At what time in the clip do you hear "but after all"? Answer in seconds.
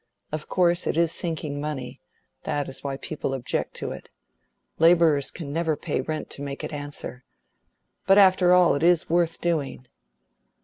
8.07-8.73